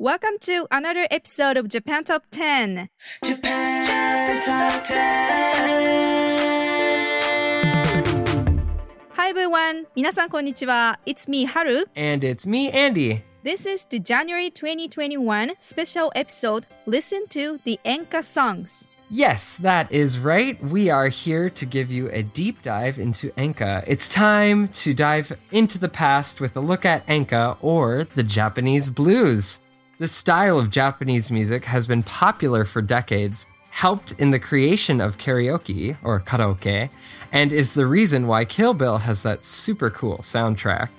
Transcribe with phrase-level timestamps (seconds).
[0.00, 2.90] Welcome to another episode of Japan Top 10.
[3.24, 4.96] Japan Top 10.
[9.16, 11.00] Hi everyone, 皆さんこんにちは.
[11.06, 11.86] It's me, Haru.
[11.96, 13.22] And it's me, Andy.
[13.42, 18.86] This is the January 2021 special episode Listen to the Enka songs.
[19.08, 20.62] Yes, that is right.
[20.62, 23.82] We are here to give you a deep dive into Enka.
[23.86, 28.90] It's time to dive into the past with a look at Enka or the Japanese
[28.90, 29.60] blues.
[30.01, 35.19] This style of Japanese music has been popular for decades, helped in the creation of
[35.19, 36.89] karaoke or karaoke,
[37.31, 40.89] and is the reason why Kill Bill has that super cool soundtrack.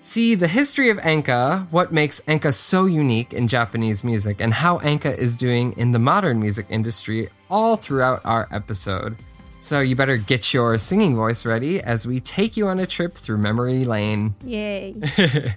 [0.00, 4.76] See the history of Enka, what makes Enka so unique in Japanese music, and how
[4.80, 9.16] Enka is doing in the modern music industry all throughout our episode.
[9.60, 13.14] So you better get your singing voice ready as we take you on a trip
[13.14, 14.34] through memory lane.
[14.44, 14.96] Yay.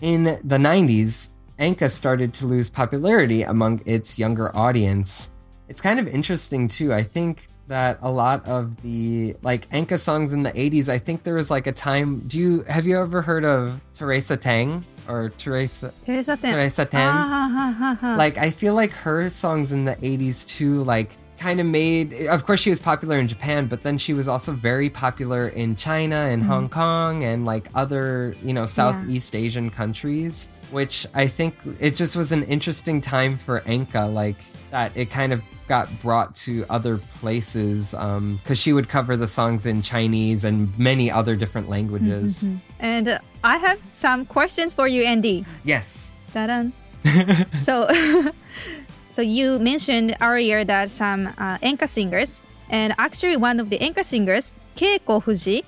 [0.00, 5.30] In the 90s, Enka started to lose popularity among its younger audience.
[5.68, 6.92] It's kind of interesting too.
[6.92, 11.22] I think that a lot of the like Enka songs in the 80s, I think
[11.22, 15.30] there was like a time do you have you ever heard of Teresa Tang or
[15.30, 16.54] Teresa Teresa Ten.
[16.54, 17.08] Teresa Ten?
[17.08, 18.16] Ah, ha, ha, ha.
[18.16, 22.44] Like I feel like her songs in the 80s too like kind of made of
[22.46, 26.16] course she was popular in Japan but then she was also very popular in China
[26.16, 31.94] and Hong Kong and like other you know Southeast Asian countries which I think it
[31.94, 34.36] just was an interesting time for Enka like
[34.70, 39.64] that it kind of got brought to other places because she would cover the songs
[39.64, 42.46] in Chinese and many other different languages.
[42.80, 45.46] and uh, I have some questions for you, Andy.
[45.64, 46.12] Yes.
[46.34, 46.68] Ta-da.
[47.62, 47.88] so,
[49.10, 54.04] so you mentioned earlier that some uh, Enka singers, and actually one of the Enka
[54.04, 55.64] singers, Keiko Fuji,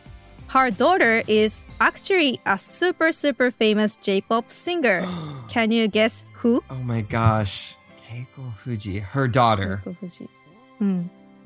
[0.48, 5.06] her daughter is actually a super super famous J-pop singer.
[5.48, 6.62] Can you guess who?
[6.70, 7.76] Oh my gosh.
[8.06, 9.82] Keiko Fuji, her daughter.
[9.84, 10.28] Keiko Fuji.
[10.78, 11.02] Hmm.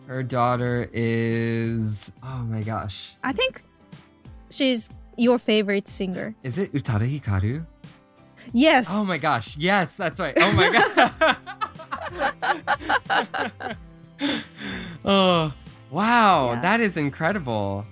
[0.06, 3.14] Her daughter is oh my gosh.
[3.24, 3.62] I think
[4.50, 6.34] she's your favorite singer.
[6.42, 7.64] Is it Utada Hikaru?
[8.52, 8.88] Yes.
[8.90, 9.56] Oh my gosh.
[9.56, 10.34] Yes, that's right.
[10.36, 11.36] Oh my god.
[15.04, 15.52] oh.
[15.90, 16.60] Wow, Yeah.
[16.62, 17.84] that is incredible.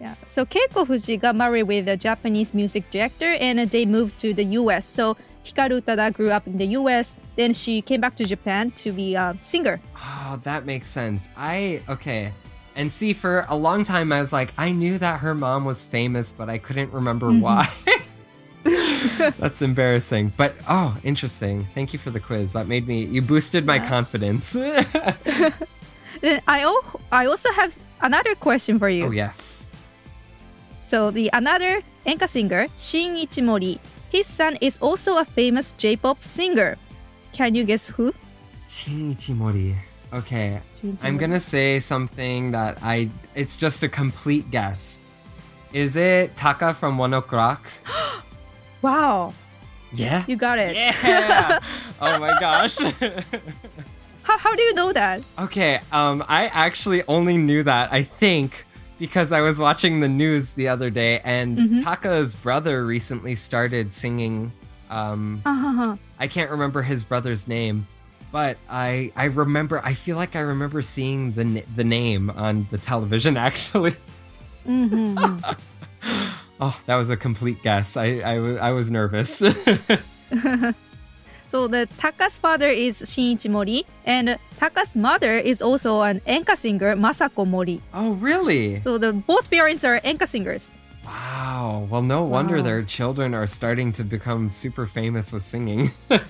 [0.00, 0.14] Yeah.
[0.26, 4.44] So Keiko Fuji got married with a Japanese music director and they moved to the
[4.60, 4.84] US.
[4.84, 7.16] So Hikaru Utada grew up in the US.
[7.36, 9.80] Then she came back to Japan to be a singer.
[9.96, 11.28] Oh, that makes sense.
[11.36, 12.32] I okay.
[12.74, 15.82] And see, for a long time, I was like, I knew that her mom was
[15.82, 17.40] famous, but I couldn't remember mm-hmm.
[17.40, 17.68] why.
[19.38, 20.34] That's embarrassing.
[20.36, 21.66] But oh, interesting.
[21.74, 22.52] Thank you for the quiz.
[22.52, 23.02] That made me.
[23.04, 24.54] You boosted my confidence.
[24.54, 24.84] oh
[26.20, 29.06] Then I, al- I also have another question for you.
[29.06, 29.66] Oh, yes.
[30.86, 36.78] So the another Enka singer, Shinichi Mori, his son is also a famous J-pop singer.
[37.32, 38.14] Can you guess who?
[38.68, 39.74] Shinichi Mori.
[40.14, 40.62] Okay.
[40.78, 43.10] Shin I'm gonna say something that I.
[43.34, 45.00] It's just a complete guess.
[45.72, 47.66] Is it Taka from ONE OK ROCK?
[48.82, 49.32] Wow,
[49.92, 50.22] Yeah.
[50.28, 50.76] you got it.
[50.76, 51.58] Yeah.
[52.00, 52.78] oh my gosh.
[54.22, 55.24] How, how do you know that?
[55.38, 58.64] Okay, um, I actually only knew that, I think,
[58.98, 61.80] because I was watching the news the other day and Mm-hmm.
[61.82, 64.52] Taka's brother recently started singing
[64.90, 65.96] Um, Uh-huh.
[66.18, 67.86] I can't remember his brother's name,
[68.32, 69.80] but I I remember.
[69.84, 73.36] I feel like I remember seeing the the name on the television.
[73.48, 73.94] Actually,
[74.66, 75.56] Mhm.
[76.60, 77.96] oh, that was a complete guess.
[77.96, 78.34] I I,
[78.68, 79.42] I was nervous.
[81.46, 86.96] So the Taka's father is Shinichi Mori, and Taka's mother is also an enka singer,
[86.96, 87.80] Masako Mori.
[87.94, 88.80] oh, really?
[88.80, 90.70] So the both parents are enka singers.
[91.04, 91.86] Wow.
[91.88, 92.62] Well, no wonder Wow.
[92.62, 95.92] their children are starting to become super famous with singing.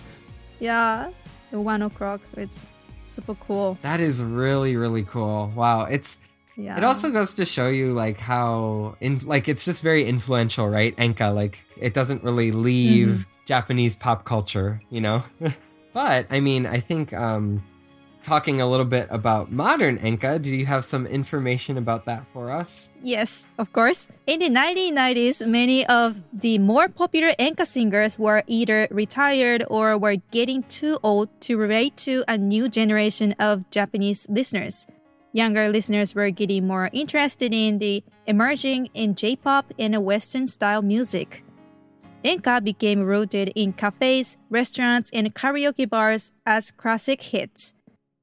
[0.58, 1.10] Yeah,
[1.50, 2.20] the ONE OK ROCK.
[2.36, 2.66] It's
[3.04, 3.76] super cool.
[3.82, 5.52] that is really really cool.
[5.54, 5.84] Wow.
[5.84, 6.16] It's
[6.56, 6.79] Yeah.
[6.79, 10.97] It also goes to show you like how in like it's just very influential, right?
[10.97, 15.23] Enka like it doesn't really leave Japanese pop culture, you know.
[15.93, 17.62] but I mean, I think um
[18.26, 22.50] talking a little bit about modern Enka, do you have some information about that for
[22.50, 22.91] us?
[23.00, 24.08] Yes, of course.
[24.26, 30.17] In the 1990s, many of the more popular enka singers were either retired or were
[30.32, 34.88] getting too old to relate to a new generation of Japanese listeners.
[35.36, 41.44] Younger listeners were getting more interested in the emerging in J-pop and Western style music.
[42.24, 47.74] Enka became rooted in cafes, restaurants, and karaoke bars as classic hits.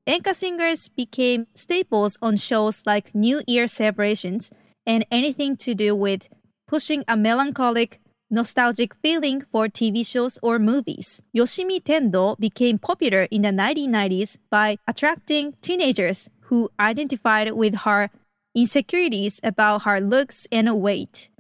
[0.10, 4.52] Enka singers became staples on shows like New Year celebrations
[4.84, 6.30] and anything to do with
[6.68, 8.02] pushing a melancholic,
[8.32, 11.22] nostalgic feeling for TV shows or movies.
[11.38, 18.12] Yoshimi Tendo became popular in the 1990s by attracting teenagers who identified with her
[18.54, 21.32] insecurities about her looks and weight.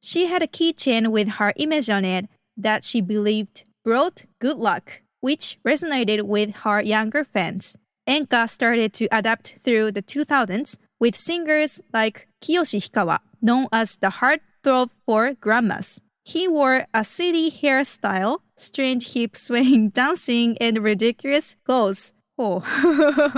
[0.00, 5.02] She had a keychain with her image on it that she believed brought good luck,
[5.20, 7.76] which resonated with her younger fans.
[8.08, 14.12] Enka started to adapt through the 2000s with singers like Kiyoshi Hikawa, known as the
[14.20, 16.00] heartthrob for grandmas.
[16.24, 22.12] He wore a silly hairstyle, strange hip swaying dancing, and ridiculous clothes.
[22.38, 22.62] Oh.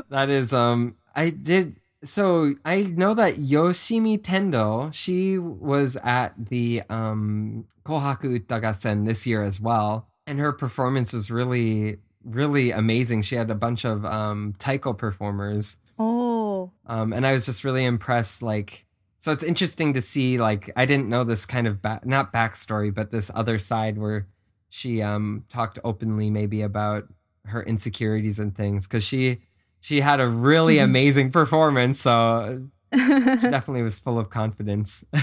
[0.11, 6.83] That is um I did so I know that Yoshimi Tendo, she was at the
[6.89, 13.23] um Kohaku Utagassen this year as well, and her performance was really really amazing.
[13.23, 15.79] She had a bunch of um taiko performers.
[15.99, 16.71] oh.
[16.87, 18.85] Um and I was just really impressed like
[19.19, 22.93] so it's interesting to see like I didn't know this kind of back not backstory
[22.95, 24.27] but this other side where
[24.69, 27.05] she um talked openly maybe about
[27.47, 29.39] her insecurities and things cuz she
[29.81, 35.05] she had a really amazing performance so she definitely was full of confidence.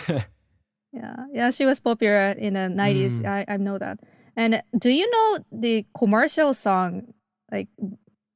[0.94, 3.21] Yeah, yeah, she was popular in the 90s.
[3.21, 3.25] Mm.
[3.25, 3.97] I, I know that.
[4.35, 7.15] And do you know the commercial song,
[7.51, 7.67] like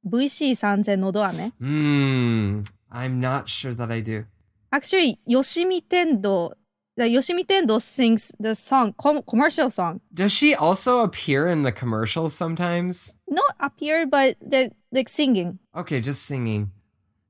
[0.04, 1.52] VC Sanzen Nodoame?
[1.60, 4.26] Hmm I'm not sure that I do.
[4.72, 6.54] Actually, Yoshimi Tendo,
[6.97, 10.01] the Yoshimi Tendo sings the song, com- commercial song.
[10.13, 13.15] Does she also appear in the commercials sometimes?
[13.29, 15.59] Not appear, but the like singing.
[15.75, 16.71] Okay, just singing.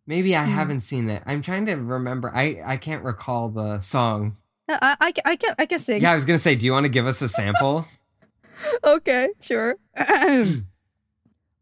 [0.06, 1.22] Maybe I haven't seen it.
[1.26, 2.32] I'm trying to remember.
[2.34, 4.36] I I can't recall the song.
[4.68, 6.02] Uh, I, I, can- I can I can sing.
[6.02, 7.86] Yeah, I was gonna say, do you want to give us a sample?
[8.84, 9.76] Okay, sure.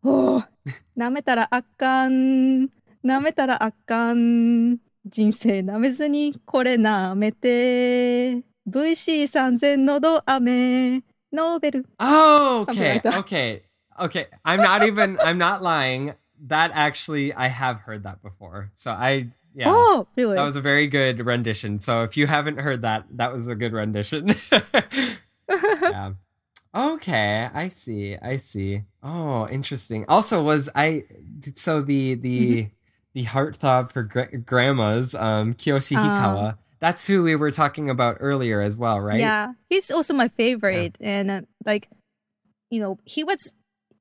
[0.05, 0.43] oh,
[0.97, 2.65] 舐めたらあかん。
[3.05, 4.79] 舐めたらあかん。
[5.07, 8.43] 人生舐めずにこれ舐めて。
[8.69, 11.03] VC3000 のど飴。
[11.33, 11.87] ノーベル。
[11.99, 13.19] Oh, Something okay, like that.
[13.21, 13.63] okay,
[14.01, 14.27] okay.
[14.45, 15.19] I'm not even.
[15.21, 16.15] I'm not lying.
[16.47, 18.71] That actually, I have heard that before.
[18.75, 20.37] So I, yeah, Oh, really?
[20.37, 21.79] that was a very good rendition.
[21.79, 24.35] So if you haven't heard that, that was a good rendition.
[25.49, 26.13] yeah.
[26.75, 28.17] Okay, I see.
[28.21, 28.83] I see.
[29.03, 30.05] Oh, interesting.
[30.09, 31.05] Also, was I
[31.55, 32.71] so the the
[33.16, 36.58] the heartthrob for gra- grandmas, um, Kiyoshi Hikawa.
[36.80, 39.20] that's who we were talking about earlier as well, right?
[39.20, 41.88] Yeah, he's also my favorite, and uh, like,
[42.70, 43.56] you know, he was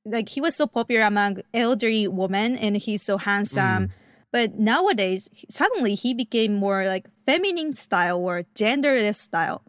[0.05, 3.89] like he was so popular among elderly women, and he's so handsome.
[4.33, 9.63] But nowadays, suddenly he became more like feminine style or genderless style.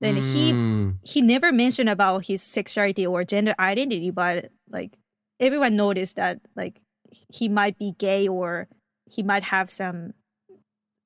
[0.00, 0.98] Then he Mm.
[1.02, 4.94] he never mentioned about his sexuality or gender identity, but like
[5.40, 6.80] everyone noticed that like
[7.28, 8.68] he might be gay or
[9.10, 10.14] he might have some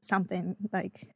[0.01, 1.09] something like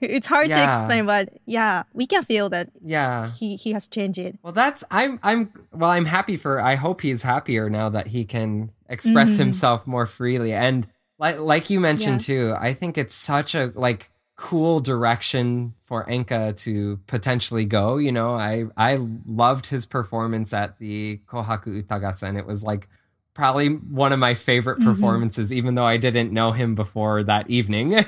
[0.00, 3.30] it's hard to explain, but yeah, we can feel that Yeah.
[3.32, 4.38] he he has changed it.
[4.42, 5.90] Well, that's I'm I'm well.
[5.90, 6.60] I'm happy for.
[6.60, 9.38] I hope he's happier now that he can express Mhm.
[9.38, 10.52] himself more freely.
[10.52, 10.88] And
[11.18, 16.56] like like you mentioned too, I think it's such a like cool direction for Enka
[16.56, 17.96] to potentially go.
[17.96, 22.36] You know, I I loved his performance at the Kohaku Utagassen.
[22.36, 22.88] It was like
[23.34, 24.84] probably one of my favorite Mhm.
[24.84, 28.04] performances, even though I didn't know him before that evening.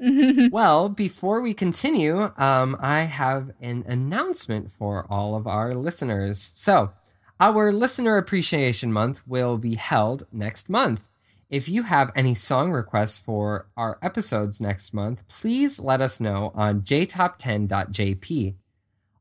[0.50, 6.50] well, before we continue, um, I have an announcement for all of our listeners.
[6.54, 6.92] So,
[7.40, 11.08] our Listener Appreciation Month will be held next month.
[11.50, 16.52] If you have any song requests for our episodes next month, please let us know
[16.54, 18.54] on jtop10.jp.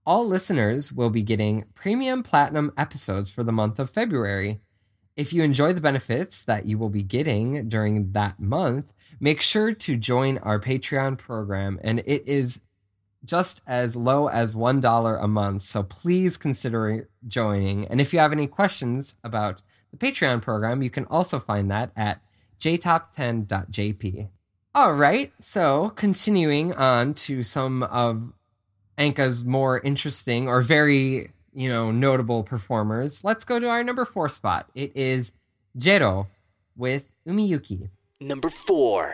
[0.05, 4.62] All listeners will be getting premium platinum episodes for the month of February.
[5.17, 9.74] If you enjoy the benefits that you will be getting during that month, make sure
[9.74, 12.62] to join our Patreon program, and it is
[13.25, 15.63] just as low as $1 a month.
[15.63, 17.88] So please consider joining.
[17.88, 21.91] And if you have any questions about the Patreon program, you can also find that
[21.97, 22.21] at
[22.59, 24.29] jtop10.jp.
[24.75, 28.31] All right, so continuing on to some of
[28.97, 34.30] Enka's more interesting or very, you know, notable performers, let's go to our number four
[34.30, 34.70] spot.
[34.76, 35.34] It is
[35.76, 36.28] Jero
[36.76, 37.90] with Umiyuki.
[38.22, 39.12] Number four.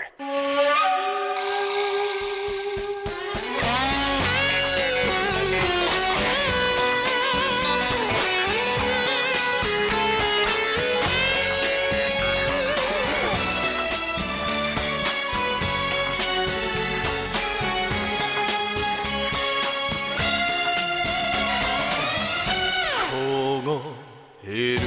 [24.45, 24.81] える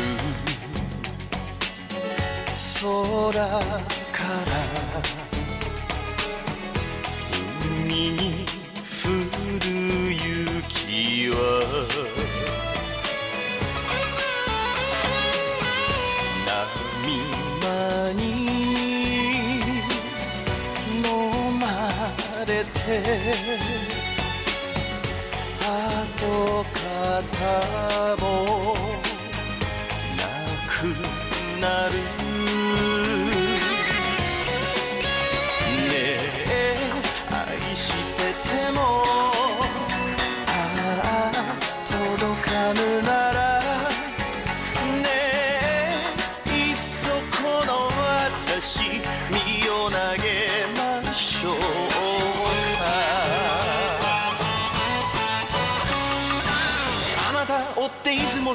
[2.82, 3.48] 空か
[4.44, 4.52] ら
[7.64, 8.44] 海に
[9.02, 9.08] 降
[9.64, 9.66] る
[10.12, 11.34] 雪は
[16.46, 17.16] 波
[17.62, 18.20] 間に
[20.98, 21.08] 飲
[21.58, 21.64] ま
[22.46, 22.76] れて
[25.58, 28.85] 跡形も
[31.66, 32.15] な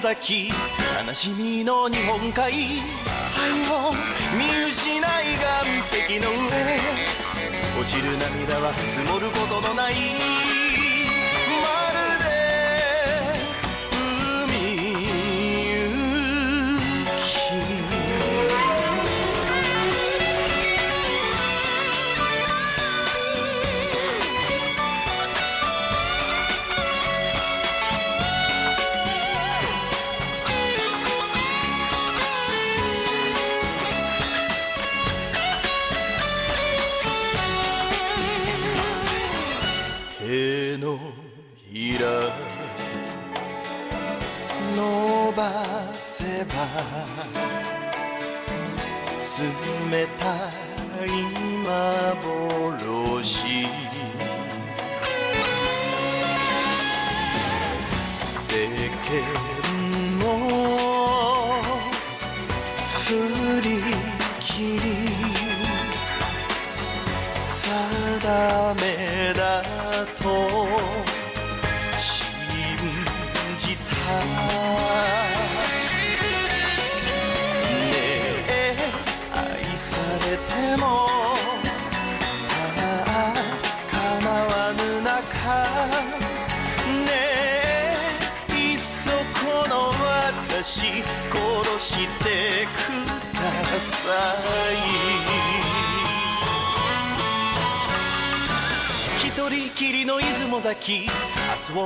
[0.02, 0.52] 崎。
[1.06, 2.52] 悲しみの日本海。
[2.52, 2.52] 愛
[3.70, 3.94] を
[4.36, 6.36] 見失い岸壁の上。
[7.80, 10.51] 落ちる涙は積もることのない。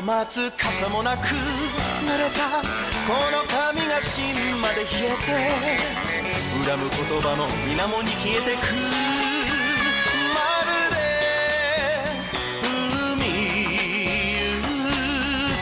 [0.06, 1.34] 待つ傘もなく濡
[2.16, 5.32] れたこの髪が芯まで冷えて
[6.64, 8.62] 恨む言葉も水面に消えてく。
[10.36, 10.38] ま
[10.70, 10.98] るで
[12.62, 14.46] 海行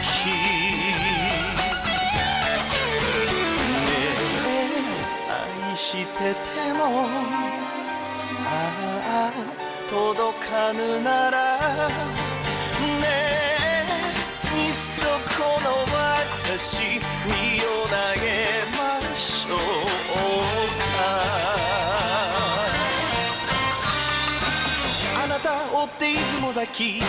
[0.04, 0.12] き。
[3.88, 3.92] ね
[5.30, 7.08] え愛してても
[8.46, 8.48] あ
[9.08, 9.32] あ
[9.90, 12.23] 届かぬなら
[15.64, 17.32] の私身
[17.66, 18.28] を投げ
[18.78, 18.80] ま
[19.16, 19.58] しょう
[20.78, 21.02] か。
[25.24, 27.02] あなた追って出雲崎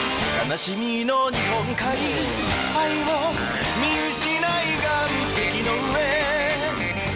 [0.49, 1.83] 悲しみの日本海
[2.77, 3.33] 愛を
[3.81, 4.89] 見失い岸
[5.35, 5.97] 壁の上。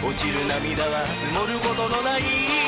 [0.09, 2.58] 落ちる涙は積もることのない。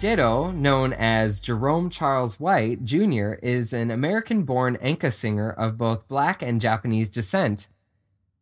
[0.00, 6.08] Jero, known as Jerome Charles White Jr., is an American born enka singer of both
[6.08, 7.68] black and Japanese descent.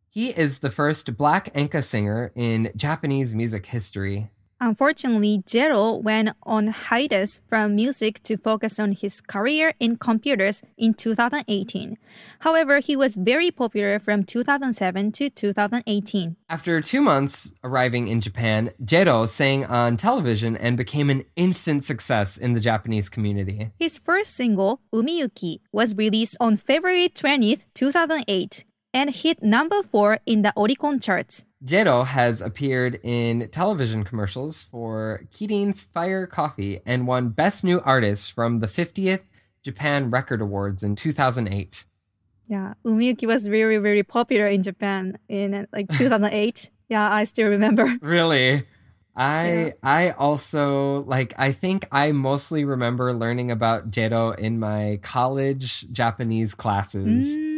[0.09, 4.31] He is the first black enka singer in Japanese music history.
[4.61, 10.93] Unfortunately, Jero went on hiatus from music to focus on his career in computers in
[10.93, 11.97] 2018.
[12.39, 16.35] However, he was very popular from 2007 to 2018.
[16.49, 22.37] After two months arriving in Japan, Jero sang on television and became an instant success
[22.37, 23.71] in the Japanese community.
[23.79, 30.41] His first single, Umiyuki, was released on February 20th, 2008, and hit number 4 in
[30.41, 31.45] the Oricon charts.
[31.63, 38.31] Jero has appeared in television commercials for Kirin's Fire Coffee and won Best New Artist
[38.31, 39.21] from the 50th
[39.61, 41.85] Japan Record Awards in 2008.
[42.47, 46.69] Yeah, Umiyuki was very, very popular in Japan in like 2008.
[46.87, 47.93] yeah, I still remember.
[48.01, 48.65] Really?
[49.15, 49.71] I Yeah.
[49.83, 56.55] I also like I think I mostly remember learning about Jero in my college Japanese
[56.55, 57.37] classes.
[57.37, 57.48] Mm,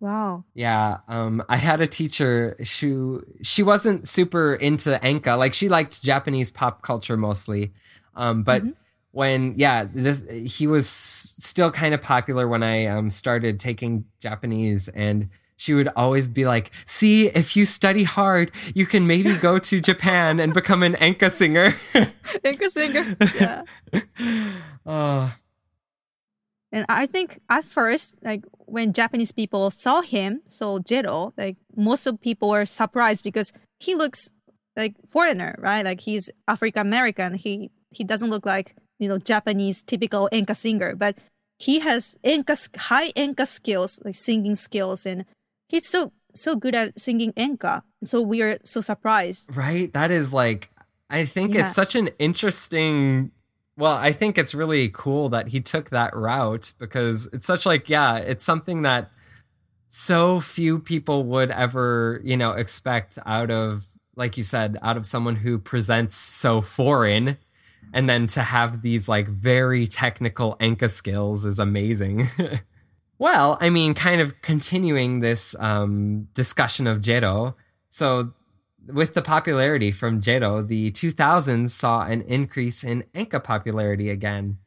[0.00, 0.44] wow.
[0.54, 5.38] Yeah, um, I had a teacher who she wasn't super into Enka.
[5.38, 7.72] Like she liked Japanese pop culture mostly,
[8.14, 8.62] um, but
[9.12, 14.88] when yeah, this he was still kind of popular when I um, started taking Japanese,
[14.88, 19.58] and she would always be like, "See, if you study hard, you can maybe go
[19.58, 23.16] to Japan and become an Enka singer." Enka singer.
[23.38, 23.62] Yeah.
[24.86, 25.34] oh,
[26.72, 32.06] And I think at first, like when Japanese people saw him, so Jero, like most
[32.06, 34.30] of people were surprised because he looks
[34.76, 35.84] like foreigner, right?
[35.84, 37.34] Like he's African American.
[37.34, 41.16] He he doesn't look like you know Japanese typical enka singer, but
[41.58, 45.24] he has enka high enka skills, like singing skills, and
[45.68, 47.82] he's so so good at singing enka.
[48.04, 49.54] So we are so surprised.
[49.56, 49.92] Right?
[49.92, 50.70] That is like,
[51.10, 51.66] I think Yeah.
[51.66, 53.32] it's such an interesting.
[53.80, 57.88] Well, I think it's really cool that he took that route because it's such like,
[57.88, 59.10] yeah, it's something that
[59.88, 65.06] so few people would ever, you know, expect out of, like you said, out of
[65.06, 67.38] someone who presents so foreign.
[67.94, 72.28] And then to have these like very technical Enka skills is amazing.
[73.18, 77.54] well, I mean, kind of continuing this um, discussion of Jero.
[77.88, 78.34] So
[78.92, 84.58] with the popularity from Jero, the 2000s saw an increase in Enka popularity again.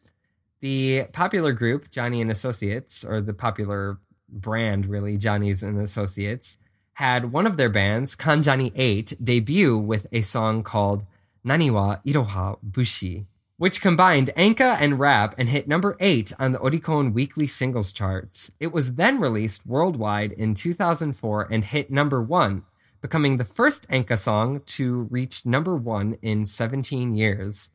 [0.62, 6.58] The popular group, Johnny and Associates, or the popular brand, really, Johnny's and Associates,
[6.94, 11.04] had one of their bands, Kanjani 8, debut with a song called
[11.46, 13.26] Naniwa Iroha Bushi,
[13.58, 18.52] which combined Enka and rap and hit number 8 on the Oricon weekly singles charts.
[18.60, 22.64] It was then released worldwide in 2004 and hit number 1
[23.04, 27.72] becoming the first Enka song to reach number one in 17 years.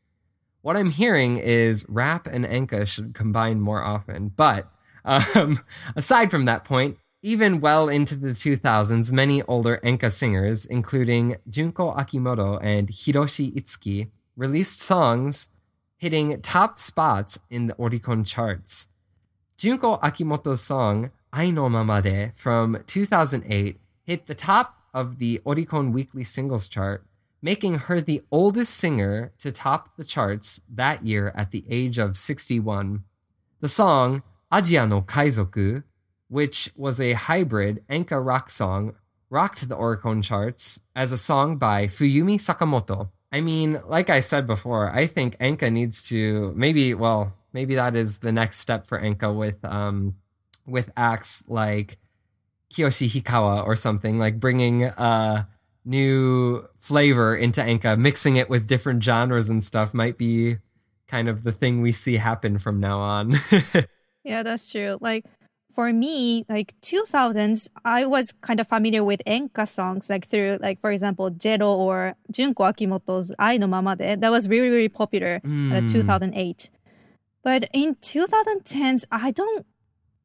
[0.62, 4.30] What I'm hearing is rap and Enka should combine more often.
[4.34, 4.72] But
[5.04, 5.60] um,
[5.96, 11.94] aside from that point, even well into the 2000s, many older Enka singers, including Junko
[11.94, 15.48] Akimoto and Hiroshi Itsuki, released songs
[15.98, 18.88] hitting top spots in the Oricon charts.
[19.58, 26.24] Junko Akimoto's song Ai no Mamade from 2008 hit the top of the Oricon Weekly
[26.24, 27.04] Singles Chart,
[27.40, 32.16] making her the oldest singer to top the charts that year at the age of
[32.16, 33.04] 61.
[33.60, 35.84] The song Ajia no Kaizoku,
[36.28, 38.94] which was a hybrid Enka rock song,
[39.30, 43.10] rocked the Oricon charts as a song by Fuyumi Sakamoto.
[43.30, 47.94] I mean, like I said before, I think Enka needs to maybe, well, maybe that
[47.94, 50.16] is the next step for Enka with um
[50.66, 51.98] with acts like
[52.72, 55.44] Kiyoshi Hikawa or something, like bringing uh
[55.84, 60.58] new flavor into Enka, mixing it with different genres and stuff might be
[61.06, 63.40] kind of the thing we see happen from now on.
[64.24, 64.98] Yeah, that's true.
[65.00, 65.24] Like
[65.72, 70.80] for me, like 2000s, I was kind of familiar with enka songs, like through, like
[70.80, 75.90] for example, Jero or Junko Akimoto's "Ai no Mamade." That was really, really popular Mm.
[75.90, 76.70] 2008.
[77.42, 79.64] But in 2010s, I don't,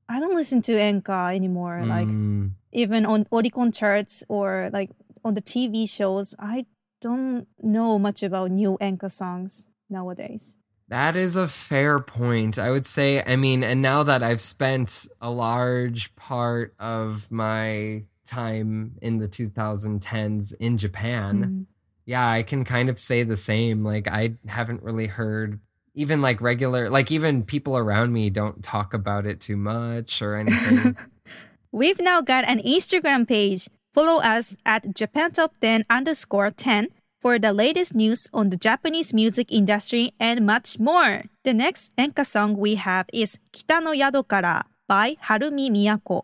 [0.10, 1.84] I don't listen to enka anymore.
[1.86, 2.52] Like Mm.
[2.72, 4.92] even on Oricon charts or like
[5.24, 6.66] on the TV shows, I
[7.02, 10.58] don't know much about new enka songs nowadays.
[10.90, 12.60] That is a fair point.
[12.60, 18.04] I would say, I mean, and now that I've spent a large part of my
[18.26, 21.66] time in the 2010s in Japan, Mhm.
[22.06, 23.84] yeah, I can kind of say the same.
[23.84, 25.60] Like, I haven't really heard
[25.94, 30.36] even like regular, like, even people around me don't talk about it too much or
[30.36, 30.98] anything.
[31.72, 33.70] We've now got an Instagram page.
[33.94, 36.90] Follow us at Japan Top 10 underscore 10
[37.22, 41.24] for the latest news on the Japanese music industry and much more.
[41.44, 46.24] The next enka song we have is Kita no Yado Kara by Harumi Miyako.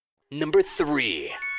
[0.33, 1.50] Number 3.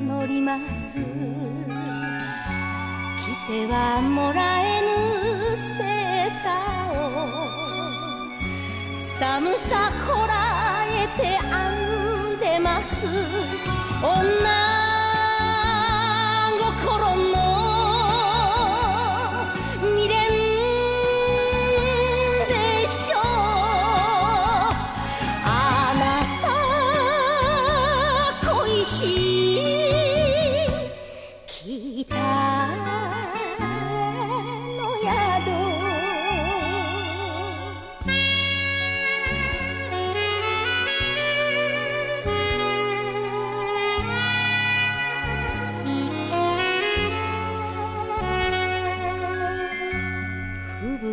[0.00, 0.98] 募ります。
[0.98, 1.02] 来
[3.46, 4.63] てはもらえ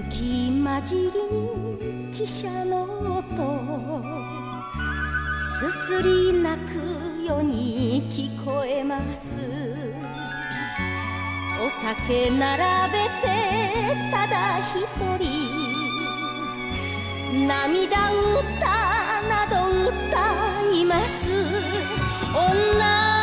[0.02, 2.84] 吹雪混じりに汽車の
[3.20, 4.02] 音
[5.60, 9.40] すすり泣くように聞こえます。
[11.64, 13.30] お酒並べて
[14.12, 14.88] ただ一
[15.24, 15.28] 人
[17.48, 18.66] 涙歌
[19.30, 19.54] など
[19.88, 19.94] 歌
[20.74, 21.30] います。
[22.34, 23.21] 女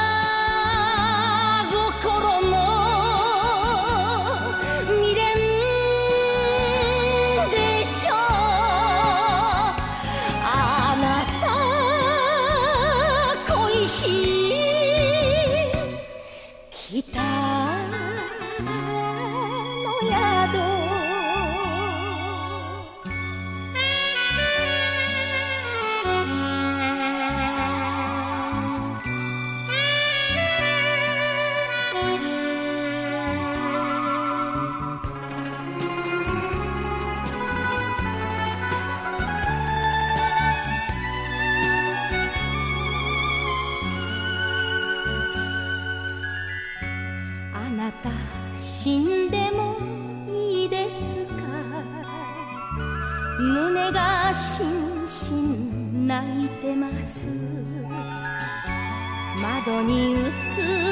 [60.18, 60.28] 窓に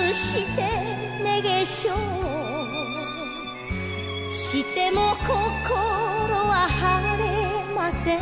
[0.08, 0.62] 映して
[1.22, 1.90] 目化粧
[4.28, 5.34] しても心
[6.36, 8.20] は晴れません。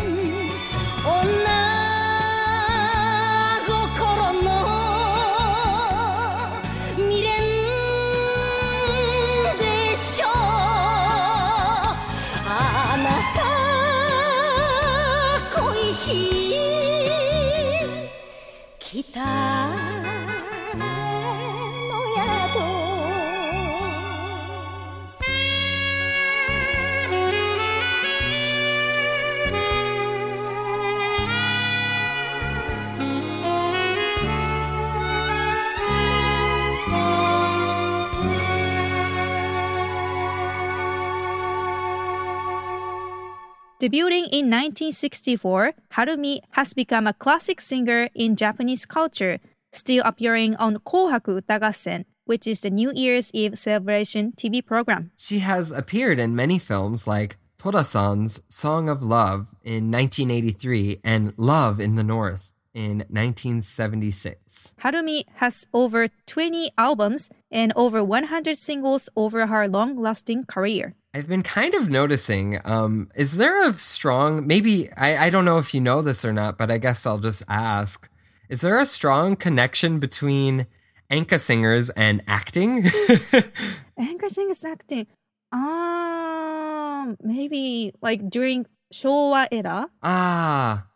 [43.85, 49.40] Debuting in 1964, Harumi has become a classic singer in Japanese culture,
[49.73, 55.11] still appearing on Kohaku Utagassen, which is the New Year's Eve celebration TV program.
[55.16, 61.79] She has appeared in many films like Tora-san's Song of Love in 1983 and Love
[61.79, 62.55] in the North.
[62.75, 64.75] in 1976.
[64.81, 70.97] Harumi has over 20 albums and over 100 singles over her long-lasting career.
[71.14, 75.59] I've been kind of noticing, um, is there a strong, maybe, I, I don't know
[75.59, 78.09] if you know this or not, but I guess I'll just ask.
[78.48, 80.66] Is there a strong connection between
[81.11, 82.83] Enka singers and acting?
[83.96, 85.07] Enka singers acting.
[85.53, 89.88] Um, maybe like during Showa era.
[90.03, 90.87] ah,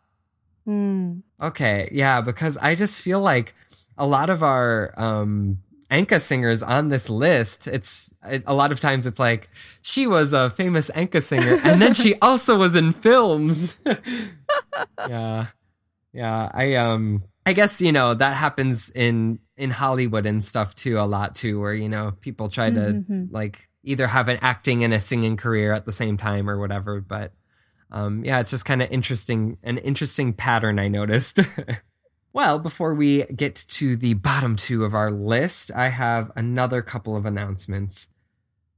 [0.65, 1.19] Hmm.
[1.41, 1.89] okay.
[1.93, 3.55] Yeah, because I just feel like
[3.97, 5.59] a lot of our um,
[5.91, 9.49] Enka singers on this list, it's it, a lot of times it's like
[9.81, 13.79] she was a famous Enka singer and then she also was in films.
[15.07, 15.47] yeah.
[16.13, 20.97] Yeah, I um I guess you know that happens in in Hollywood and stuff too
[20.99, 23.27] a lot too where you know people try to Mhm.
[23.31, 26.99] like either have an acting and a singing career at the same time or whatever
[27.01, 27.33] but
[27.91, 31.39] um yeah it's just kind of interesting an interesting pattern I noticed.
[32.31, 37.15] well, before we get to the bottom 2 of our list, I have another couple
[37.15, 38.09] of announcements.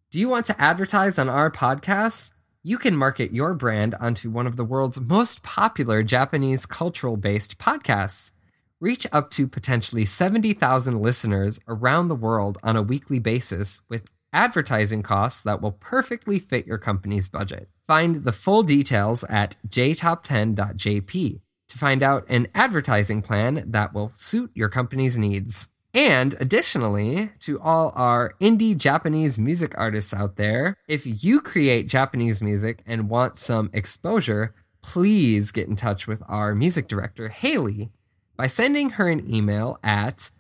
[0.10, 2.34] Do you want to advertise on our podcast?
[2.64, 7.58] You can market your brand onto one of the world's most popular Japanese cultural based
[7.58, 8.32] podcasts.
[8.80, 15.04] Reach up to potentially 70,000 listeners around the world on a weekly basis with advertising
[15.04, 17.70] costs that will perfectly fit your company's budget.
[17.86, 24.52] Find the full details at jtop10.jp to find out an advertising plan that will suit
[24.54, 25.70] your company's needs.
[25.94, 32.42] And additionally, to all our indie Japanese music artists out there, if you create Japanese
[32.42, 37.92] music and want some exposure, please get in touch with our music director, Hayley,
[38.38, 40.32] by sending her an email at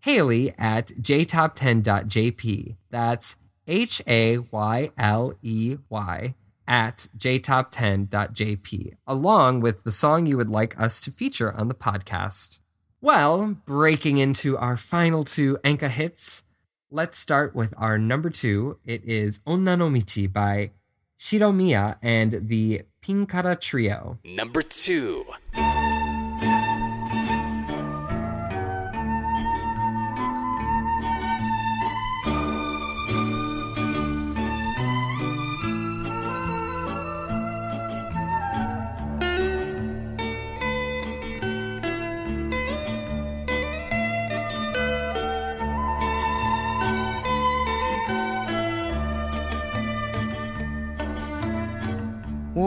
[0.00, 2.76] hayley at jtop10.jp.
[2.90, 6.34] That's H A Y L E Y
[6.70, 12.60] at jtop10.jp, along with the song you would like us to feature on the podcast.
[13.00, 16.44] Well, breaking into our final two Enka hits,
[16.90, 18.78] let's start with our number two.
[18.84, 20.70] It is Onna no Michi by
[21.18, 24.20] Shiromiya and the Pinkara Trio.
[24.24, 25.24] Number two.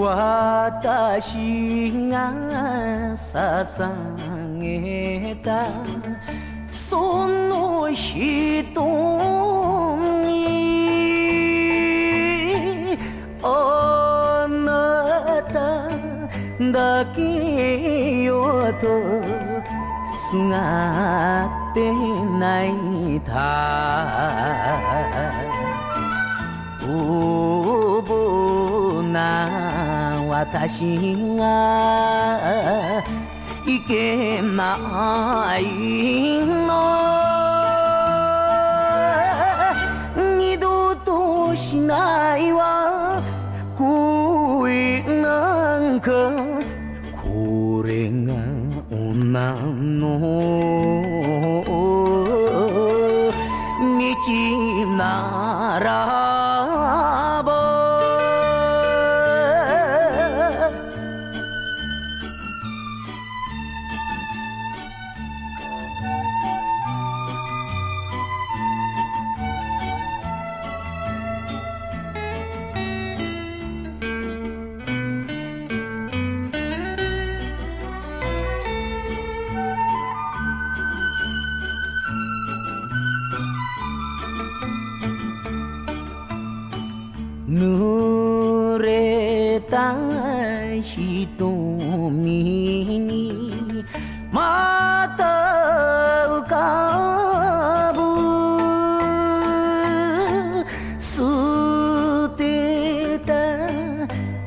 [0.04, 2.34] 私が
[3.16, 5.70] 捧げた
[6.70, 8.82] その人
[10.28, 10.34] に
[13.42, 15.88] あなた
[16.72, 18.86] だけよと
[20.18, 21.94] すがって
[22.40, 24.44] 泣いた。
[26.86, 29.83] 無謀な
[30.44, 33.02] 私が
[33.66, 35.64] いけない
[36.46, 37.14] の。
[40.38, 43.24] 二度としないわ。
[43.78, 46.12] 恋なんか。
[47.24, 48.34] これが
[48.92, 49.56] 女。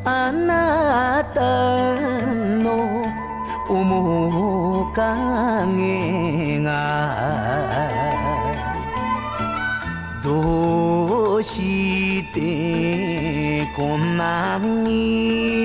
[0.08, 1.96] あなた
[2.62, 3.10] の
[3.68, 7.90] 面影が
[10.22, 15.55] どうしてこんなに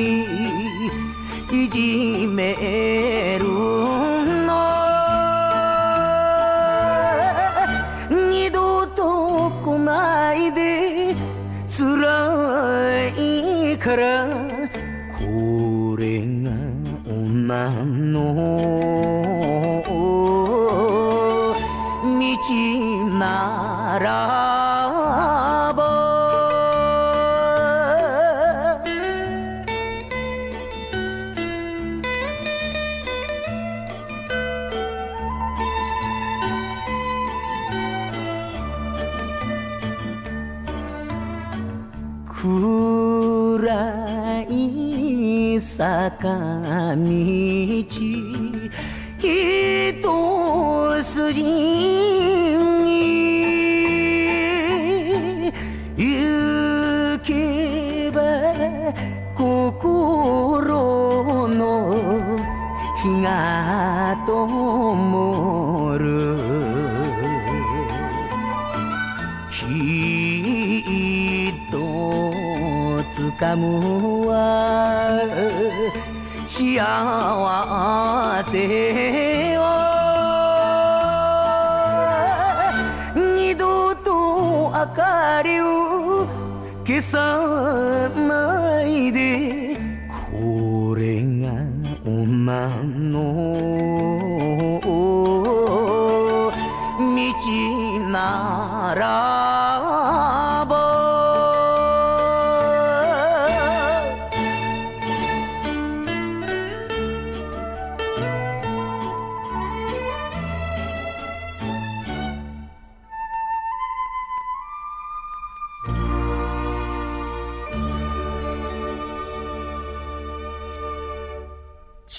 [46.95, 47.01] 道
[49.19, 50.01] 一
[51.03, 51.51] 筋に
[55.97, 58.21] 行けば
[59.35, 61.97] 心の
[63.01, 66.11] 火が灯る。
[69.51, 69.63] き
[71.49, 71.77] っと
[73.15, 75.21] 掴むは
[76.60, 76.82] 幸
[78.50, 79.60] せを
[83.14, 86.26] 二度と明かりを
[86.84, 88.59] 消さない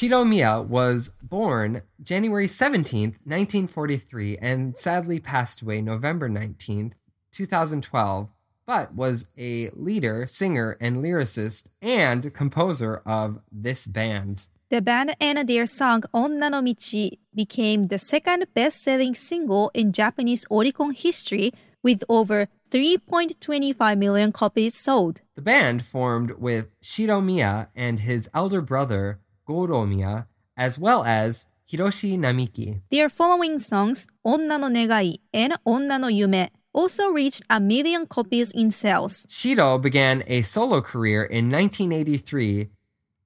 [0.03, 6.95] Shiromiya was born January 17th, 1943, and sadly passed away November 19th,
[7.31, 8.29] 2012,
[8.67, 14.49] but was a leader, singer, and lyricist and composer of this band.
[14.71, 20.45] The band and their song Onna no Michi became the second best-selling single in Japanese
[20.47, 25.21] Oricon history with over 3.25 million copies sold.
[25.37, 30.27] The band formed with Shiro Shiromiya and his elder brother, Goromiya,
[30.57, 32.81] as well as Hiroshi Namiki.
[32.91, 38.51] Their following songs, Onna no Negai and Onna no Yume, also reached a million copies
[38.53, 39.27] in sales.
[39.29, 42.69] Shiro began a solo career in 1983.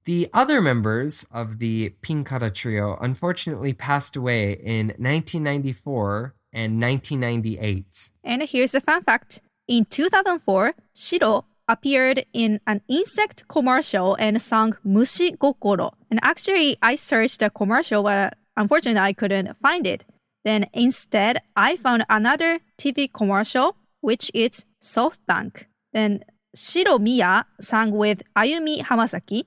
[0.05, 8.11] The other members of the Pinkara trio unfortunately passed away in 1994 and 1998.
[8.23, 9.41] And here's a fun fact.
[9.67, 15.91] In 2004, Shiro appeared in an insect commercial and sung Mushi Gokoro.
[16.09, 20.05] And actually, I searched the commercial, but unfortunately, I couldn't find it.
[20.45, 25.65] Then instead, I found another TV commercial, which is SoftBank.
[25.93, 26.23] Then
[26.55, 29.43] Shiro Miya sang with Ayumi Hamasaki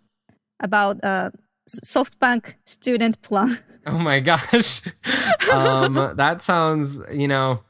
[0.60, 1.30] about uh,
[1.68, 3.58] SoftBank student plan.
[3.86, 4.82] Oh my gosh.
[5.52, 7.60] um, that sounds, you know,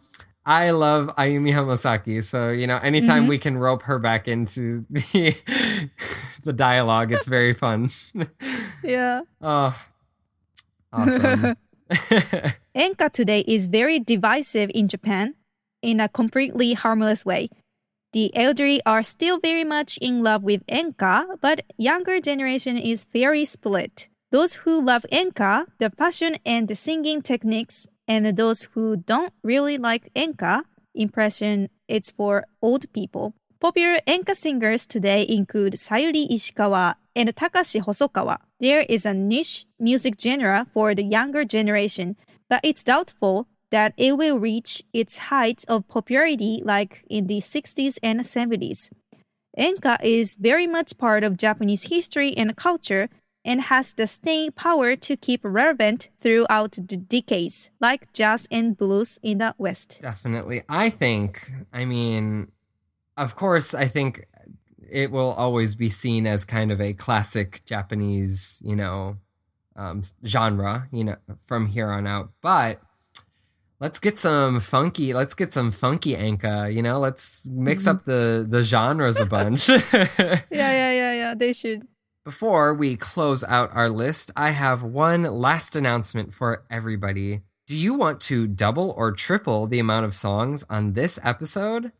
[0.46, 2.24] I love Ayumi Hamasaki.
[2.24, 3.28] So, you know, anytime mm-hmm.
[3.28, 5.36] we can rope her back into the,
[6.44, 7.90] the dialogue, it's very fun.
[8.82, 9.22] yeah.
[9.42, 9.78] oh,
[10.92, 11.56] awesome.
[12.74, 15.34] Enka today is very divisive in Japan
[15.82, 17.48] in a completely harmless way.
[18.12, 23.44] The elderly are still very much in love with Enka, but younger generation is very
[23.44, 24.08] split.
[24.32, 29.78] Those who love Enka, the passion and the singing techniques, and those who don't really
[29.78, 30.62] like Enka,
[30.96, 33.34] impression it's for old people.
[33.60, 38.38] Popular Enka singers today include Sayuri Ishikawa and Takashi Hosokawa.
[38.58, 42.16] There is a niche music genre for the younger generation,
[42.48, 47.96] but it's doubtful that it will reach its height of popularity like in the 60s
[48.02, 48.90] and 70s.
[49.56, 53.08] Enka is very much part of Japanese history and culture
[53.44, 59.18] and has the staying power to keep relevant throughout the decades, like jazz and blues
[59.22, 59.98] in the West.
[60.02, 60.62] Definitely.
[60.68, 62.52] I think, I mean,
[63.16, 64.26] of course, I think
[64.90, 69.16] it will always be seen as kind of a classic Japanese, you know,
[69.76, 72.30] um, genre, you know, from here on out.
[72.42, 72.80] But
[73.78, 78.46] let's get some funky, let's get some funky Enka, you know, let's mix up the,
[78.48, 79.68] the genres a bunch.
[79.90, 81.34] Yeah, yeah, yeah, yeah.
[81.34, 81.86] They should.
[82.22, 87.40] Before we close out our list, I have one last announcement for everybody.
[87.66, 91.92] Do you want to double or triple the amount of songs on this episode?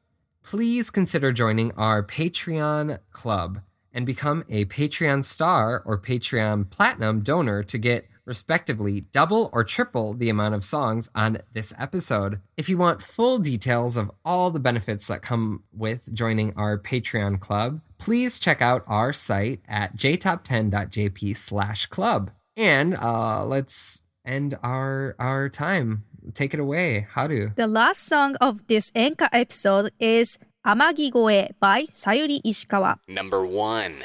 [0.42, 3.62] Please consider joining our Patreon club
[3.94, 10.14] and become a Patreon star or Patreon platinum donor to get respectively, double or triple
[10.14, 12.40] the amount of songs on this episode.
[12.56, 17.40] If you want full details of all the benefits that come with joining our Patreon
[17.40, 22.30] club, please check out our site at jtop10.jp slash club.
[22.56, 26.04] And uh, let's end our our time.
[26.34, 27.50] Take it away, Haru.
[27.56, 32.96] The last song of this Enka episode is Amagigoe by Sayuri Ishikawa.
[33.08, 34.02] Number one.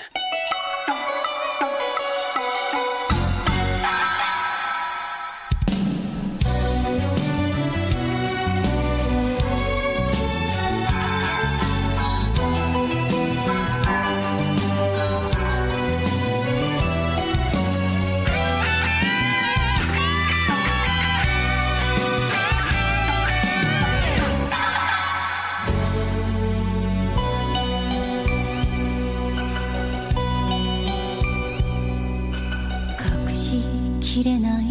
[34.16, 34.68] きれない映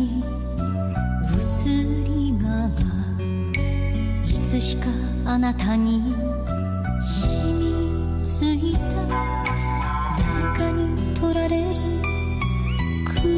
[2.06, 2.66] りが
[4.26, 4.86] いつしか
[5.26, 6.00] あなたに
[7.02, 8.80] 染みついた。
[10.16, 11.66] 誰かに取られる
[13.04, 13.28] くら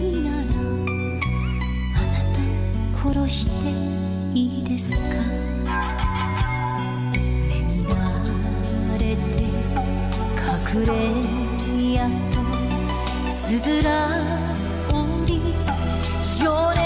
[0.00, 0.40] いなら
[1.94, 3.68] あなた殺して
[4.32, 4.98] いいですか？
[7.86, 9.20] 乱れて
[10.72, 10.90] 隠れ
[11.92, 12.40] やっと
[13.30, 14.37] つづら
[16.40, 16.77] You're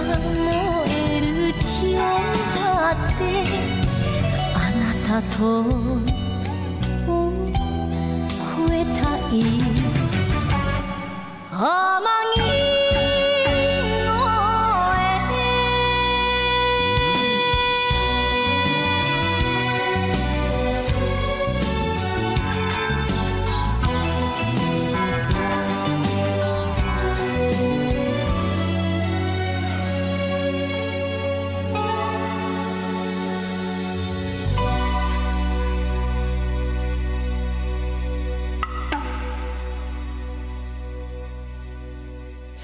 [0.00, 3.20] える血を歌って
[4.54, 5.40] あなたと
[8.40, 8.98] 越えた
[9.34, 9.38] い。
[11.50, 11.62] 天
[12.34, 12.57] 城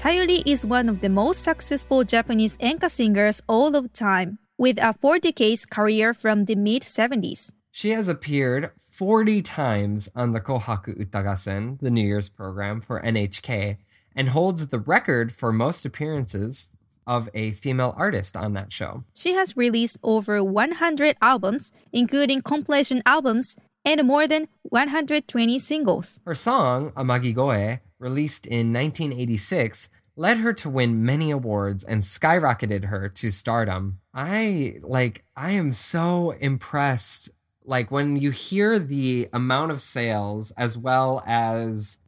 [0.05, 4.93] Sayuri is one of the most successful Japanese enka singers all of time, with a
[4.93, 7.49] four decades career from the mid 70s.
[7.71, 13.77] She has appeared 40 times on the Kohaku Utagassen, the New Year's program for NHK,
[14.15, 16.67] and holds the record for most appearances
[17.07, 19.05] of a female artist on that show.
[19.15, 26.21] She has released over 100 albums, including compilation albums, and more than 120 singles.
[26.25, 33.09] Her song, Amagigoe, released in 1986, led her to win many awards and skyrocketed her
[33.09, 33.99] to stardom.
[34.13, 37.29] I like I am so impressed
[37.63, 41.99] like when you hear the amount of sales as well as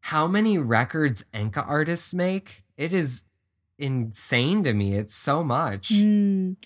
[0.00, 3.24] how many records Enka artists make, it is
[3.78, 4.94] insane to me.
[4.94, 5.90] It's so much.
[5.90, 6.56] Mm,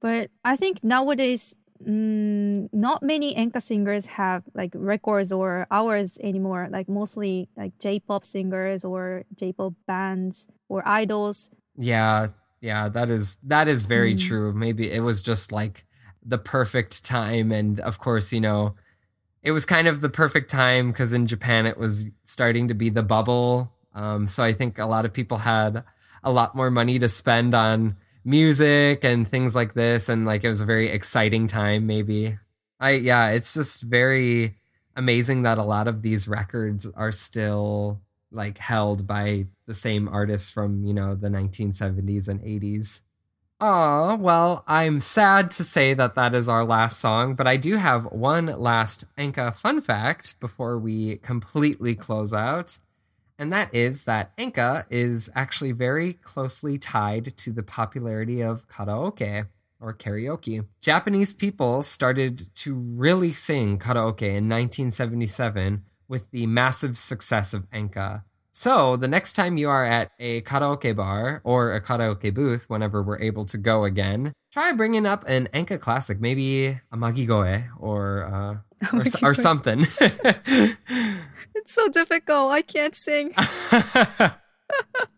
[0.00, 1.54] but I think nowadays,
[1.86, 6.68] mm, not many Enka singers have like records or hours anymore.
[6.70, 11.50] Like mostly like J-pop singers or J-pop bands or idols.
[11.76, 12.28] Yeah,
[12.60, 14.20] yeah, that is that is very mm.
[14.20, 14.52] true.
[14.52, 15.84] Maybe it was just like
[16.24, 18.74] the perfect time, and of course, you know,
[19.42, 22.88] it was kind of the perfect time because in Japan it was starting to be
[22.88, 23.72] the bubble.
[23.94, 25.84] Um, so I think a lot of people had
[26.22, 30.48] a lot more money to spend on music and things like this, and like it
[30.48, 31.86] was a very exciting time.
[31.86, 32.38] Maybe
[32.80, 34.56] I yeah, it's just very
[34.96, 38.00] amazing that a lot of these records are still
[38.30, 43.02] like held by the same artists from you know the 1970s and 80s.
[43.64, 47.76] Oh, well, I'm sad to say that that is our last song, but I do
[47.76, 52.80] have one last Enka fun fact before we completely close out.
[53.38, 59.46] And that is that Enka is actually very closely tied to the popularity of karaoke
[59.80, 60.64] or karaoke.
[60.80, 68.22] Japanese people started to really sing karaoke in 1977 with the massive success of Enka.
[68.52, 73.02] So the next time you are at a karaoke bar or a karaoke booth, whenever
[73.02, 78.56] we're able to go again, try bringing up an Enka classic, maybe Amagigoe or uh,
[78.92, 79.86] or, or something.
[81.62, 82.52] it's so difficult.
[82.52, 83.34] I can't sing.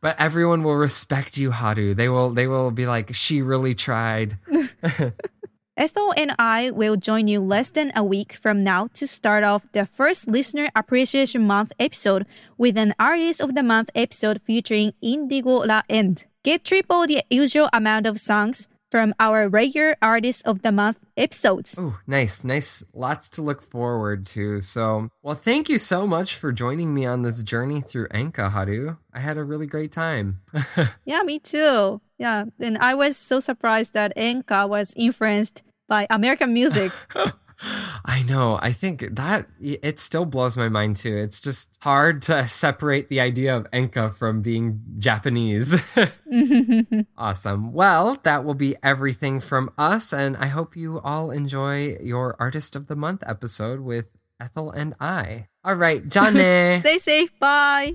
[0.01, 1.95] but everyone will respect you, Haru.
[1.95, 2.31] They will.
[2.31, 4.39] They will be like, she really tried.
[5.77, 9.67] Ethel and I will join you less than a week from now to start off
[9.73, 12.27] the first Listener Appreciation Month episode
[12.57, 16.27] with an Artist of the Month episode featuring Indigo La End.
[16.45, 21.75] Get triple the usual amount of songs from our regular Artist of the Month episodes.
[21.77, 22.85] Oh, nice, nice.
[22.95, 24.61] Lots to look forward to.
[24.61, 28.95] So, well, thank you so much for joining me on this journey through Enka, Haru.
[29.13, 30.43] I had a really great time.
[31.05, 32.03] yeah, me too.
[32.19, 36.93] Yeah, and I was so surprised that Enka was influenced by American music.
[37.61, 38.59] I know.
[38.61, 41.17] I think that it still blows my mind too.
[41.17, 45.81] It's just hard to separate the idea of Enka from being Japanese.
[47.19, 47.73] awesome.
[47.73, 50.13] Well, that will be everything from us.
[50.13, 54.95] And I hope you all enjoy your Artist of the Month episode with Ethel and
[55.01, 55.49] I.
[55.65, 56.79] All right, Jane.
[56.79, 57.31] Stay safe.
[57.39, 57.95] Bye.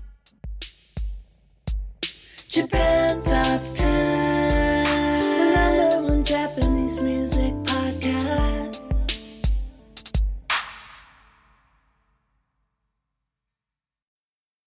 [2.47, 4.28] Japan Top 10,